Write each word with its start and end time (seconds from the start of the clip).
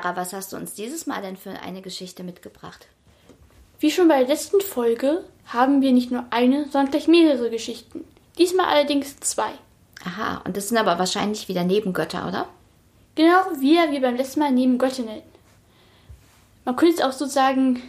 Clara, 0.00 0.16
was 0.16 0.32
hast 0.32 0.52
du 0.52 0.56
uns 0.56 0.74
dieses 0.74 1.06
Mal 1.06 1.22
denn 1.22 1.36
für 1.36 1.50
eine 1.50 1.80
Geschichte 1.80 2.24
mitgebracht? 2.24 2.88
Wie 3.78 3.92
schon 3.92 4.08
bei 4.08 4.18
der 4.18 4.26
letzten 4.26 4.60
Folge 4.60 5.24
haben 5.46 5.82
wir 5.82 5.92
nicht 5.92 6.10
nur 6.10 6.24
eine, 6.30 6.64
sondern 6.64 6.90
gleich 6.90 7.06
mehrere 7.06 7.48
Geschichten. 7.48 8.04
Diesmal 8.36 8.66
allerdings 8.66 9.20
zwei. 9.20 9.52
Aha, 10.04 10.42
und 10.44 10.56
das 10.56 10.68
sind 10.68 10.78
aber 10.78 10.98
wahrscheinlich 10.98 11.46
wieder 11.46 11.62
Nebengötter, 11.62 12.26
oder? 12.26 12.48
Genau 13.14 13.44
wir, 13.60 13.92
wie 13.92 14.00
beim 14.00 14.16
letzten 14.16 14.40
Mal 14.40 14.50
Nebengöttinnen. 14.50 15.22
Man 16.64 16.74
könnte 16.74 16.94
es 16.94 17.00
auch 17.00 17.12
so 17.12 17.26
sagen 17.26 17.80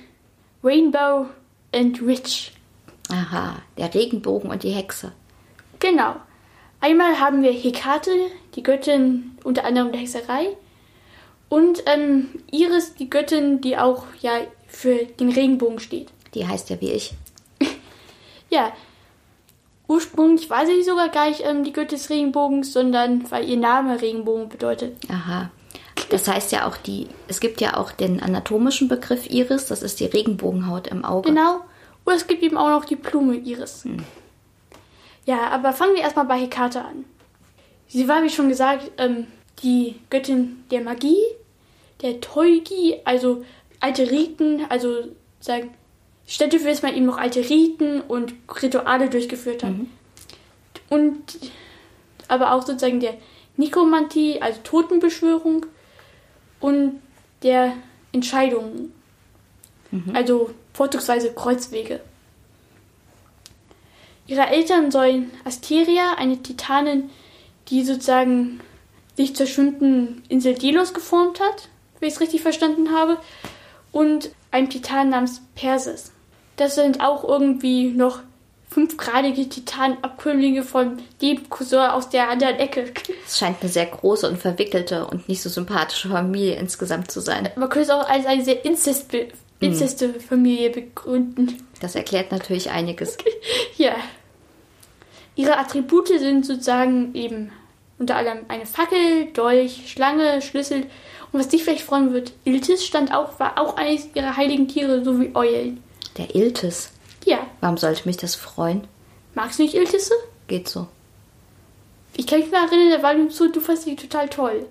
Rainbow 0.64 1.26
and 1.74 2.06
Witch. 2.06 2.52
Aha, 3.10 3.56
der 3.80 3.92
Regenbogen 3.92 4.52
und 4.52 4.62
die 4.62 4.70
Hexe. 4.70 5.12
Genau. 5.80 6.18
Einmal 6.82 7.20
haben 7.20 7.42
wir 7.42 7.52
Hekate, 7.52 8.12
die 8.54 8.62
Göttin 8.62 9.40
unter 9.44 9.66
anderem 9.66 9.92
der 9.92 10.02
Hexerei. 10.02 10.56
Und 11.50 11.84
ähm, 11.86 12.30
Iris, 12.52 12.96
die 12.96 13.10
Göttin, 13.10 13.62
die 13.62 13.78
auch 13.78 14.06
ja 14.22 14.40
für 14.68 15.06
den 15.06 15.30
Regenbogen 15.30 15.80
steht. 15.80 16.10
Die 16.34 16.48
heißt 16.48 16.70
ja 16.70 16.80
wie 16.82 16.92
ich. 16.92 17.14
Ja, 18.52 18.72
ursprünglich 19.88 20.50
war 20.52 20.66
sie 20.66 20.84
sogar 20.84 21.10
gar 21.10 21.28
nicht 21.28 21.42
ähm, 21.44 21.64
die 21.64 21.74
Göttin 21.74 21.98
des 21.98 22.10
Regenbogens, 22.10 22.72
sondern 22.72 23.30
weil 23.32 23.50
ihr 23.50 23.58
Name 23.58 24.02
Regenbogen 24.02 24.50
bedeutet. 24.50 24.96
Aha. 25.10 25.50
Das 26.10 26.28
heißt 26.28 26.52
ja 26.52 26.68
auch 26.68 26.78
die, 26.78 27.08
es 27.28 27.40
gibt 27.40 27.60
ja 27.60 27.76
auch 27.76 27.92
den 27.92 28.22
anatomischen 28.22 28.88
Begriff 28.88 29.30
Iris, 29.30 29.66
das 29.66 29.82
ist 29.82 30.00
die 30.00 30.06
Regenbogenhaut 30.06 30.88
im 30.88 31.04
Auge. 31.04 31.30
Genau. 31.30 31.62
Und 32.06 32.14
es 32.14 32.28
gibt 32.28 32.44
eben 32.44 32.58
auch 32.58 32.70
noch 32.70 32.86
die 32.86 32.96
Blume 32.96 33.36
Iris. 33.36 33.86
Ja, 35.26 35.50
aber 35.50 35.74
fangen 35.74 35.96
wir 35.96 36.04
erstmal 36.04 36.26
bei 36.26 36.40
Hekate 36.40 36.82
an. 36.82 37.06
Sie 37.88 38.08
war, 38.08 38.24
wie 38.24 38.30
schon 38.30 38.50
gesagt, 38.50 38.92
ähm, 38.98 39.28
die 39.64 39.96
Göttin 40.10 40.64
der 40.72 40.82
Magie, 40.82 41.22
der 42.02 42.22
Teugi, 42.22 42.96
also 43.06 43.46
alte 43.80 44.10
Riten, 44.10 44.66
also 44.70 45.06
sagen, 45.40 45.74
stellt 46.28 46.54
dafür, 46.54 46.72
dass 46.72 46.82
man 46.82 46.96
eben 46.96 47.06
noch 47.06 47.18
alte 47.18 47.48
Riten 47.50 48.02
und 48.02 48.34
Rituale 48.62 49.10
durchgeführt 49.10 49.64
hat. 49.64 49.74
Und 50.90 51.38
aber 52.28 52.54
auch 52.54 52.66
sozusagen 52.66 53.00
der 53.00 53.16
Nekromantie, 53.58 54.42
also 54.42 54.60
Totenbeschwörung 54.64 55.66
und 56.60 57.00
der 57.44 57.74
Entscheidungen. 58.12 58.92
Also 60.14 60.50
vorzugsweise 60.74 61.34
Kreuzwege. 61.34 62.02
Ihre 64.28 64.48
Eltern 64.48 64.92
sollen 64.92 65.32
Asteria, 65.46 66.16
eine 66.18 66.42
Titanin, 66.42 67.10
die 67.70 67.86
sozusagen 67.86 68.60
sich 69.16 69.36
zur 69.36 69.48
schwimmenden 69.48 70.24
Insel 70.30 70.56
Delos 70.56 70.94
geformt 70.94 71.40
hat, 71.40 71.70
wenn 72.00 72.08
ich 72.08 72.16
es 72.16 72.22
richtig 72.22 72.42
verstanden 72.42 72.92
habe, 72.92 73.18
und 73.92 74.32
ein 74.52 74.70
Titan 74.70 75.10
namens 75.10 75.42
Perses. 75.56 76.12
Das 76.58 76.76
sind 76.76 77.02
auch 77.02 77.24
irgendwie 77.24 77.92
noch 77.92 78.20
fünfgradige 78.70 79.48
Titanabkömmlinge 79.48 80.64
von 80.64 80.98
dem 81.22 81.50
Cousin 81.50 81.80
aus 81.80 82.10
der 82.10 82.30
anderen 82.30 82.56
Ecke. 82.58 82.92
Es 83.26 83.38
scheint 83.38 83.62
eine 83.62 83.72
sehr 83.72 83.86
große 83.86 84.28
und 84.28 84.38
verwickelte 84.38 85.08
und 85.08 85.30
nicht 85.30 85.42
so 85.42 85.50
sympathische 85.50 86.10
Familie 86.10 86.56
insgesamt 86.56 87.10
zu 87.10 87.22
sein. 87.22 87.50
Man 87.56 87.70
könnte 87.70 87.84
es 87.84 87.90
auch 87.90 88.10
als 88.10 88.26
eine 88.26 88.44
sehr 88.44 88.66
Inzest 88.66 89.14
inzeste 89.62 90.20
Familie 90.20 90.70
begründen. 90.70 91.58
Das 91.80 91.96
erklärt 91.96 92.32
natürlich 92.32 92.70
einiges. 92.70 93.18
Ja. 93.78 93.96
Ihre 95.36 95.58
Attribute 95.58 96.08
sind 96.08 96.46
sozusagen 96.46 97.14
eben 97.14 97.52
unter 97.98 98.16
anderem 98.16 98.40
eine 98.48 98.66
Fackel, 98.66 99.28
Dolch, 99.34 99.92
Schlange, 99.92 100.42
Schlüssel. 100.42 100.82
Und 101.32 101.40
was 101.40 101.48
dich 101.48 101.64
vielleicht 101.64 101.84
freuen 101.84 102.14
wird, 102.14 102.34
Iltis 102.44 102.86
stand 102.86 103.14
auch, 103.14 103.40
war 103.40 103.60
auch 103.60 103.78
eines 103.78 104.08
ihrer 104.14 104.38
heiligen 104.38 104.68
Tiere, 104.68 105.04
so 105.04 105.20
wie 105.20 105.36
Eulen. 105.36 105.84
Der 106.18 106.34
Iltis. 106.36 106.92
Ja. 107.26 107.40
Warum 107.62 107.78
sollte 107.78 108.08
mich 108.08 108.18
das 108.18 108.36
freuen? 108.36 108.88
Magst 109.34 109.60
du 109.60 109.64
nicht 109.64 109.76
Iltisse? 109.76 110.14
Geht 110.48 110.70
so. 110.70 110.88
Ich 112.16 112.28
kann 112.28 112.40
mich 112.40 112.52
mal 112.52 112.66
erinnern, 112.66 112.92
da 112.92 113.04
war 113.04 113.16
du 113.16 113.30
so, 113.30 113.50
du 113.50 113.60
fandst 113.60 113.86
die 113.86 113.96
total 113.96 114.30
toll. 114.30 114.66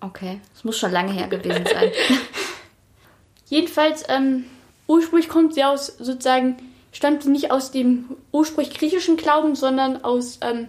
Okay. 0.00 0.40
Es 0.54 0.62
muss 0.64 0.78
schon 0.78 0.92
lange 0.92 1.12
her 1.12 1.26
gewesen 1.28 1.64
sein. 1.66 1.90
Jedenfalls, 3.46 4.04
ähm, 4.08 4.44
ursprünglich 4.86 5.28
kommt 5.28 5.54
sie 5.54 5.64
aus, 5.64 5.86
sozusagen, 5.86 6.56
stammt 6.92 7.22
sie 7.22 7.30
nicht 7.30 7.50
aus 7.50 7.70
dem 7.70 8.16
ursprünglich 8.30 8.74
griechischen 8.74 9.16
Glauben, 9.16 9.56
sondern 9.56 10.04
aus 10.04 10.38
ähm, 10.42 10.68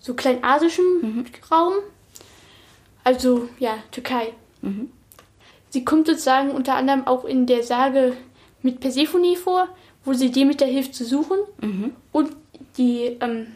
so 0.00 0.14
kleinasischem 0.14 1.24
Raum. 1.50 1.74
Also, 3.04 3.48
ja, 3.58 3.78
Türkei. 3.90 4.32
Sie 5.70 5.84
kommt 5.84 6.06
sozusagen 6.06 6.50
unter 6.50 6.74
anderem 6.74 7.06
auch 7.06 7.24
in 7.24 7.46
der 7.46 7.62
Sage 7.62 8.16
mit 8.62 8.80
Persephone 8.80 9.36
vor, 9.36 9.68
wo 10.04 10.12
sie 10.12 10.30
Demeter 10.30 10.66
hilft 10.66 10.94
zu 10.94 11.04
suchen. 11.04 11.38
Und 12.12 12.32
die 12.76 13.16
ähm, 13.20 13.46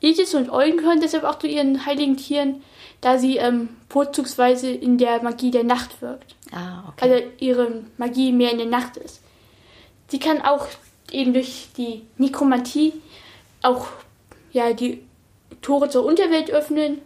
Isis 0.00 0.34
und 0.34 0.50
Eulen 0.50 0.76
gehören 0.76 1.00
deshalb 1.00 1.24
auch 1.24 1.38
zu 1.38 1.46
ihren 1.46 1.86
heiligen 1.86 2.16
Tieren, 2.16 2.62
da 3.00 3.18
sie 3.18 3.36
ähm, 3.36 3.68
vorzugsweise 3.88 4.70
in 4.70 4.98
der 4.98 5.22
Magie 5.22 5.50
der 5.50 5.64
Nacht 5.64 6.02
wirkt. 6.02 6.34
ah, 6.52 6.84
okay. 6.88 7.00
Also 7.00 7.24
ihre 7.38 7.82
Magie 7.98 8.32
mehr 8.32 8.50
in 8.52 8.58
der 8.58 8.66
Nacht 8.66 8.96
ist. 8.96 9.20
Sie 10.08 10.18
kann 10.18 10.42
auch 10.42 10.66
eben 11.10 11.32
durch 11.32 11.68
die 11.76 12.02
Nekromantie 12.18 12.92
auch 13.62 13.88
ja, 14.52 14.72
die 14.72 15.02
Tore 15.62 15.88
zur 15.88 16.04
Unterwelt 16.04 16.50
öffnen. 16.50 17.00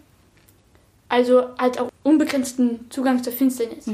Also 1.08 1.56
halt 1.58 1.78
auch 1.78 1.90
unbegrenzten 2.02 2.90
Zugang 2.90 3.22
zur 3.22 3.32
Finsternis. 3.32 3.86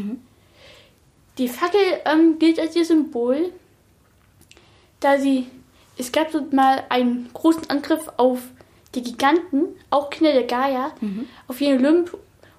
Die 1.38 1.48
Fackel 1.48 1.80
ähm, 2.04 2.38
gilt 2.38 2.58
als 2.58 2.74
ihr 2.76 2.84
Symbol, 2.84 3.52
da 5.00 5.18
sie, 5.18 5.46
es 5.98 6.12
gab 6.12 6.30
so 6.30 6.46
mal 6.52 6.84
einen 6.88 7.30
großen 7.34 7.68
Angriff 7.68 8.10
auf 8.16 8.40
die 8.94 9.02
Giganten, 9.02 9.68
auch 9.90 10.10
Kinder 10.10 10.32
der 10.32 10.44
Gaia, 10.44 10.92
auf 11.48 11.60
jeden 11.60 11.84
Olymp. 11.84 12.16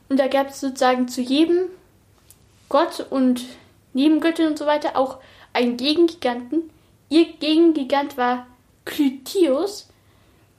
Und 0.09 0.19
da 0.19 0.27
gab 0.27 0.49
es 0.49 0.59
sozusagen 0.59 1.07
zu 1.07 1.21
jedem 1.21 1.69
Gott 2.69 3.05
und 3.09 3.45
Nebengöttin 3.93 4.47
und 4.47 4.57
so 4.57 4.65
weiter 4.65 4.97
auch 4.97 5.19
einen 5.53 5.77
Gegengiganten. 5.77 6.69
Ihr 7.09 7.25
Gegengigant 7.25 8.17
war 8.17 8.47
Clytius. 8.85 9.89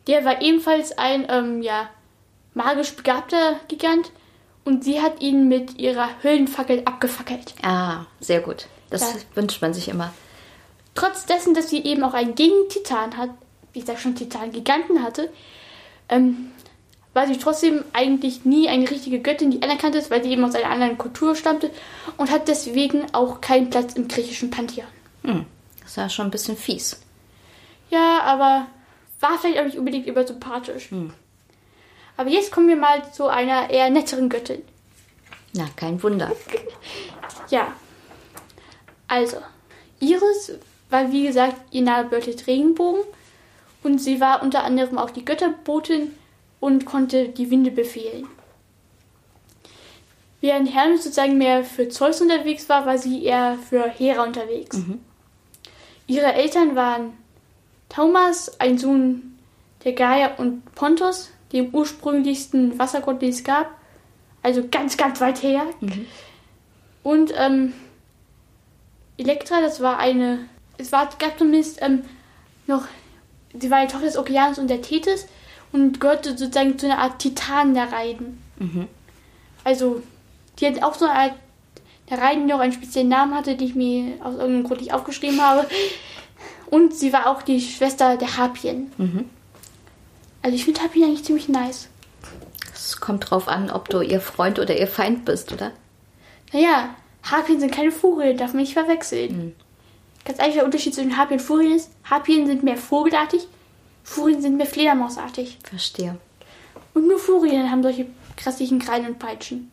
Der 0.06 0.24
war 0.24 0.42
ebenfalls 0.42 0.96
ein 0.98 1.26
ähm, 1.30 1.62
ja, 1.62 1.88
magisch 2.54 2.92
begabter 2.94 3.56
Gigant 3.68 4.10
und 4.64 4.84
sie 4.84 5.00
hat 5.00 5.20
ihn 5.22 5.48
mit 5.48 5.78
ihrer 5.78 6.08
Höllenfackel 6.22 6.82
abgefackelt. 6.84 7.54
Ah, 7.62 8.04
sehr 8.20 8.40
gut. 8.40 8.66
Das 8.90 9.00
Ja. 9.02 9.18
wünscht 9.34 9.60
man 9.62 9.74
sich 9.74 9.88
immer. 9.88 10.12
Trotz 10.94 11.26
dessen, 11.26 11.54
dass 11.54 11.70
sie 11.70 11.82
eben 11.84 12.04
auch 12.04 12.14
einen 12.14 12.34
Gegentitan 12.34 13.16
hat, 13.16 13.30
wie 13.72 13.80
ich 13.80 13.84
sag 13.84 13.98
schon 13.98 14.14
Titan-Giganten 14.14 15.02
hatte, 15.02 15.30
ähm, 16.08 16.50
war 17.14 17.26
sie 17.26 17.38
trotzdem 17.38 17.84
eigentlich 17.92 18.44
nie 18.44 18.68
eine 18.68 18.88
richtige 18.90 19.20
Göttin, 19.20 19.50
die 19.50 19.62
anerkannt 19.62 19.94
ist, 19.94 20.10
weil 20.10 20.22
sie 20.22 20.30
eben 20.30 20.44
aus 20.44 20.54
einer 20.54 20.70
anderen 20.70 20.98
Kultur 20.98 21.34
stammte 21.34 21.70
und 22.16 22.30
hat 22.30 22.48
deswegen 22.48 23.06
auch 23.12 23.40
keinen 23.40 23.70
Platz 23.70 23.94
im 23.94 24.06
griechischen 24.08 24.50
Pantheon. 24.50 24.86
Hm. 25.24 25.46
Das 25.80 25.90
ist 25.90 25.96
ja 25.96 26.08
schon 26.08 26.26
ein 26.26 26.30
bisschen 26.30 26.56
fies. 26.56 27.00
Ja, 27.90 28.20
aber 28.22 28.66
war 29.20 29.38
vielleicht 29.38 29.58
auch 29.58 29.64
nicht 29.64 29.78
unbedingt 29.78 30.06
übersympathisch. 30.06 30.90
Aber 32.16 32.30
jetzt 32.30 32.52
kommen 32.52 32.68
wir 32.68 32.76
mal 32.76 33.10
zu 33.12 33.26
einer 33.26 33.70
eher 33.70 33.90
netteren 33.90 34.28
Göttin. 34.28 34.62
Na, 35.52 35.68
kein 35.76 36.02
Wunder. 36.02 36.32
Ja. 37.50 37.72
Also, 39.06 39.36
Iris 40.00 40.52
war 40.88 41.12
wie 41.12 41.26
gesagt, 41.26 41.56
ihr 41.70 41.82
Name 41.82 42.08
bedeutet 42.08 42.46
Regenbogen 42.46 43.02
und 43.82 43.98
sie 43.98 44.18
war 44.18 44.42
unter 44.42 44.64
anderem 44.64 44.96
auch 44.96 45.10
die 45.10 45.24
Götterbotin 45.24 46.14
und 46.58 46.86
konnte 46.86 47.28
die 47.28 47.50
Winde 47.50 47.70
befehlen. 47.70 48.26
Während 50.40 50.74
Hermes 50.74 51.04
sozusagen 51.04 51.38
mehr 51.38 51.64
für 51.64 51.88
Zeus 51.88 52.20
unterwegs 52.20 52.68
war, 52.68 52.86
war 52.86 52.98
sie 52.98 53.24
eher 53.24 53.58
für 53.68 53.88
Hera 53.88 54.24
unterwegs. 54.24 54.78
Ihre 56.06 56.32
Eltern 56.32 56.74
waren 56.76 57.12
Thomas, 57.94 58.60
ein 58.60 58.76
Sohn 58.76 59.38
der 59.84 59.92
Gaia 59.92 60.34
und 60.38 60.64
Pontos, 60.74 61.30
dem 61.52 61.72
ursprünglichsten 61.72 62.78
Wassergott, 62.78 63.22
den 63.22 63.30
es 63.30 63.44
gab. 63.44 63.70
Also 64.42 64.66
ganz, 64.68 64.96
ganz 64.96 65.20
weit 65.20 65.42
her. 65.42 65.62
Und 67.02 67.32
ähm, 67.36 67.72
Elektra, 69.16 69.60
das 69.60 69.80
war 69.80 69.98
eine, 69.98 70.40
es 70.76 70.90
war, 70.90 71.08
gab 71.18 71.38
zumindest 71.38 71.80
ähm, 71.82 72.02
noch, 72.66 72.84
sie 73.58 73.70
war 73.70 73.82
die 73.82 73.92
Tochter 73.92 74.06
des 74.06 74.18
Okeans 74.18 74.58
und 74.58 74.68
der 74.68 74.82
Tethys 74.82 75.28
und 75.70 76.00
gehörte 76.00 76.30
sozusagen 76.30 76.78
zu 76.78 76.86
einer 76.86 76.98
Art 76.98 77.20
Titan 77.20 77.74
der 77.74 77.92
Reiden. 77.92 78.42
Also, 79.62 80.02
die 80.58 80.66
hat 80.66 80.82
auch 80.82 80.94
so 80.94 81.04
eine 81.06 81.18
Art 81.18 81.34
der 82.10 82.18
Reiden, 82.18 82.48
die 82.48 82.54
auch 82.54 82.60
einen 82.60 82.72
speziellen 82.72 83.08
Namen 83.08 83.34
hatte, 83.34 83.56
den 83.56 83.68
ich 83.68 83.74
mir 83.74 84.14
aus 84.20 84.34
irgendeinem 84.34 84.64
Grund 84.64 84.80
nicht 84.80 84.92
aufgeschrieben 84.92 85.40
habe. 85.40 85.66
Und 86.74 86.92
sie 86.92 87.12
war 87.12 87.28
auch 87.28 87.42
die 87.42 87.60
Schwester 87.60 88.16
der 88.16 88.36
Harpien. 88.36 88.90
Also 90.42 90.56
ich 90.56 90.64
finde 90.64 90.80
Harpien 90.80 91.04
eigentlich 91.04 91.24
ziemlich 91.24 91.48
nice. 91.48 91.88
Es 92.74 93.00
kommt 93.00 93.30
drauf 93.30 93.46
an, 93.46 93.70
ob 93.70 93.88
du 93.88 94.00
ihr 94.00 94.20
Freund 94.20 94.58
oder 94.58 94.76
ihr 94.76 94.88
Feind 94.88 95.24
bist, 95.24 95.52
oder? 95.52 95.70
Naja, 96.52 96.96
Harpien 97.22 97.60
sind 97.60 97.70
keine 97.70 97.92
Vögel, 97.92 98.36
darf 98.36 98.54
man 98.54 98.62
nicht 98.62 98.72
verwechseln. 98.72 99.54
Ganz 100.24 100.40
eigentlich 100.40 100.56
der 100.56 100.64
Unterschied 100.64 100.96
zwischen 100.96 101.16
Harpien 101.16 101.38
und 101.38 101.46
Furien 101.46 101.76
ist, 101.76 101.92
Harpien 102.10 102.48
sind 102.48 102.64
mehr 102.64 102.76
vogelartig, 102.76 103.46
Furien 104.02 104.42
sind 104.42 104.56
mehr 104.56 104.66
Fledermausartig. 104.66 105.58
Verstehe. 105.62 106.18
Und 106.92 107.06
nur 107.06 107.20
Furien 107.20 107.70
haben 107.70 107.84
solche 107.84 108.06
krassigen 108.36 108.80
Krallen 108.80 109.06
und 109.06 109.20
Peitschen. 109.20 109.70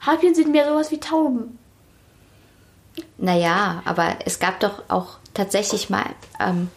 Harpien 0.00 0.34
sind 0.34 0.50
mehr 0.50 0.68
sowas 0.68 0.90
wie 0.90 0.98
Tauben. 0.98 1.56
Naja, 3.16 3.80
aber 3.84 4.16
es 4.24 4.40
gab 4.40 4.58
doch 4.58 4.82
auch 4.88 5.18
tatsächlich 5.36 5.90
mal 5.90 6.06
ähm, 6.40 6.68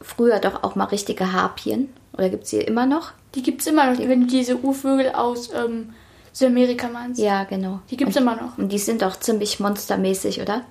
früher 0.00 0.38
doch 0.38 0.62
auch 0.62 0.74
mal 0.74 0.84
richtige 0.86 1.32
Harpien. 1.32 1.92
Oder 2.14 2.28
gibt 2.28 2.44
es 2.44 2.50
sie 2.50 2.58
immer 2.60 2.86
noch? 2.86 3.12
Die 3.34 3.42
gibt 3.42 3.60
es 3.62 3.66
immer 3.66 3.90
noch, 3.90 3.98
wenn 3.98 4.22
du 4.22 4.26
diese 4.26 4.56
Urvögel 4.58 5.10
aus 5.12 5.50
ähm, 5.54 5.94
Südamerika 6.32 6.88
meinst. 6.88 7.20
Ja, 7.20 7.44
genau. 7.44 7.80
Die 7.90 7.96
gibt's 7.96 8.16
Und- 8.16 8.22
immer 8.22 8.36
noch. 8.36 8.58
Und 8.58 8.70
die 8.70 8.78
sind 8.78 9.02
doch 9.02 9.18
ziemlich 9.18 9.60
monstermäßig, 9.60 10.40
oder? 10.42 10.62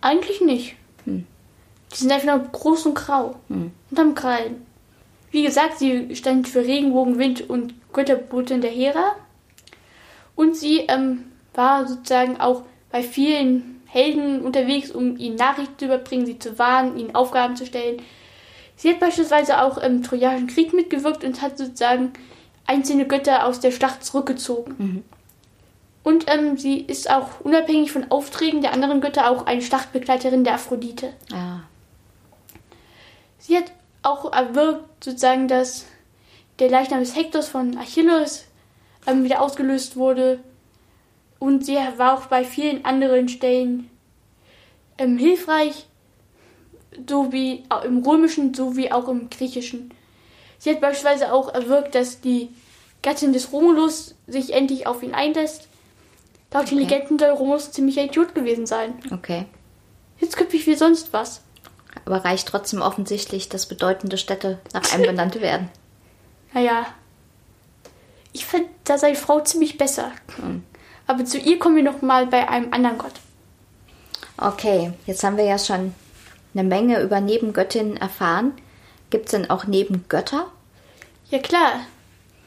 Eigentlich 0.00 0.40
nicht. 0.40 0.76
Die 1.06 1.24
sind 1.94 2.10
einfach 2.10 2.36
nur 2.36 2.46
groß 2.48 2.86
und 2.86 2.94
grau. 2.94 3.36
Und 3.48 3.72
haben 3.96 4.14
Krallen. 4.14 4.66
Wie 5.30 5.42
gesagt, 5.44 5.78
sie 5.78 6.14
stand 6.16 6.48
für 6.48 6.60
Regenbogen, 6.60 7.18
Wind 7.18 7.48
und 7.48 7.74
Götterbotin 7.92 8.60
der 8.60 8.70
Hera. 8.70 9.12
Und 10.34 10.56
sie 10.56 10.80
ähm, 10.88 11.24
war 11.54 11.86
sozusagen 11.86 12.40
auch 12.40 12.62
bei 12.90 13.02
vielen 13.02 13.75
Helden 13.96 14.42
unterwegs, 14.42 14.90
um 14.90 15.16
ihnen 15.16 15.36
Nachrichten 15.36 15.78
zu 15.78 15.86
überbringen, 15.86 16.26
sie 16.26 16.38
zu 16.38 16.58
warnen, 16.58 16.98
ihnen 16.98 17.14
Aufgaben 17.14 17.56
zu 17.56 17.64
stellen. 17.64 18.02
Sie 18.76 18.90
hat 18.90 19.00
beispielsweise 19.00 19.62
auch 19.62 19.78
im 19.78 20.02
Trojanischen 20.02 20.48
Krieg 20.48 20.74
mitgewirkt 20.74 21.24
und 21.24 21.40
hat 21.40 21.56
sozusagen 21.56 22.12
einzelne 22.66 23.06
Götter 23.06 23.46
aus 23.46 23.58
der 23.60 23.70
Schlacht 23.70 24.04
zurückgezogen. 24.04 25.02
Und 26.02 26.30
ähm, 26.30 26.58
sie 26.58 26.80
ist 26.80 27.10
auch 27.10 27.40
unabhängig 27.40 27.90
von 27.90 28.10
Aufträgen 28.10 28.60
der 28.60 28.74
anderen 28.74 29.00
Götter 29.00 29.30
auch 29.30 29.46
eine 29.46 29.62
Schlachtbegleiterin 29.62 30.44
der 30.44 30.54
Aphrodite. 30.54 31.14
Ah, 31.32 31.60
Sie 33.38 33.56
hat 33.56 33.72
auch 34.02 34.30
erwirkt, 34.30 35.04
sozusagen, 35.04 35.48
dass 35.48 35.86
der 36.58 36.68
Leichnam 36.68 37.00
des 37.00 37.16
Hektors 37.16 37.48
von 37.48 37.78
Achilles 37.78 38.44
ähm, 39.06 39.24
wieder 39.24 39.40
ausgelöst 39.40 39.96
wurde. 39.96 40.40
Und 41.38 41.64
sie 41.66 41.76
war 41.96 42.14
auch 42.18 42.26
bei 42.26 42.44
vielen 42.44 42.84
anderen 42.84 43.28
Stellen 43.28 43.90
ähm, 44.98 45.18
hilfreich, 45.18 45.86
sowie 47.08 47.64
auch 47.68 47.84
im 47.84 47.98
Römischen 48.02 48.54
sowie 48.54 48.90
auch 48.90 49.08
im 49.08 49.28
Griechischen. 49.28 49.92
Sie 50.58 50.70
hat 50.70 50.80
beispielsweise 50.80 51.32
auch 51.32 51.52
erwirkt, 51.52 51.94
dass 51.94 52.20
die 52.22 52.48
Gattin 53.02 53.32
des 53.34 53.52
Romulus 53.52 54.14
sich 54.26 54.54
endlich 54.54 54.86
auf 54.86 55.02
ihn 55.02 55.14
einlässt. 55.14 55.68
Laut 56.52 56.70
den 56.70 56.78
Okay. 56.78 56.86
Legenden 56.88 57.18
soll 57.18 57.28
Romulus 57.30 57.66
ein 57.68 57.72
ziemlicher 57.72 58.04
Idiot 58.04 58.34
gewesen 58.34 58.66
sein. 58.66 58.94
okay. 59.12 59.44
Hitzköpfig 60.16 60.66
wie 60.66 60.74
sonst 60.74 61.12
was. 61.12 61.42
Aber 62.06 62.24
reicht 62.24 62.48
trotzdem 62.48 62.80
offensichtlich, 62.80 63.50
dass 63.50 63.66
bedeutende 63.66 64.16
Städte 64.16 64.58
nach 64.72 64.90
einem 64.94 65.04
benannt 65.06 65.38
werden. 65.42 65.68
Naja. 66.54 66.86
Ich 68.32 68.46
finde 68.46 68.70
da 68.84 68.96
seine 68.96 69.16
Frau 69.16 69.40
ziemlich 69.40 69.76
besser. 69.76 70.12
Aber 71.06 71.24
zu 71.24 71.38
ihr 71.38 71.58
kommen 71.58 71.76
wir 71.76 71.82
noch 71.82 72.02
mal 72.02 72.26
bei 72.26 72.48
einem 72.48 72.72
anderen 72.72 72.98
Gott. 72.98 73.14
Okay, 74.38 74.92
jetzt 75.06 75.24
haben 75.24 75.36
wir 75.36 75.44
ja 75.44 75.58
schon 75.58 75.94
eine 76.54 76.64
Menge 76.64 77.00
über 77.00 77.20
Nebengöttinnen 77.20 77.96
erfahren. 77.96 78.52
Gibt 79.10 79.26
es 79.26 79.30
denn 79.32 79.50
auch 79.50 79.66
Nebengötter? 79.66 80.46
Ja 81.30 81.38
klar. 81.38 81.80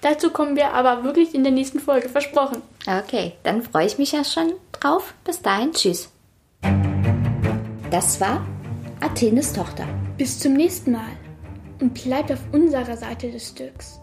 Dazu 0.01 0.29
kommen 0.29 0.55
wir 0.55 0.73
aber 0.73 1.03
wirklich 1.03 1.35
in 1.35 1.43
der 1.43 1.51
nächsten 1.51 1.79
Folge, 1.79 2.09
versprochen. 2.09 2.61
Okay, 2.87 3.33
dann 3.43 3.63
freue 3.63 3.85
ich 3.85 3.97
mich 3.97 4.13
ja 4.13 4.23
schon 4.23 4.53
drauf. 4.71 5.13
Bis 5.25 5.41
dahin, 5.41 5.73
tschüss. 5.73 6.09
Das 7.91 8.21
war 8.21 8.45
Athenes 9.01 9.51
Tochter. 9.53 9.85
Bis 10.17 10.39
zum 10.39 10.53
nächsten 10.53 10.93
Mal. 10.93 11.17
Und 11.81 11.93
bleibt 11.93 12.31
auf 12.31 12.39
unserer 12.51 12.97
Seite 12.97 13.31
des 13.31 13.49
Stücks. 13.49 13.99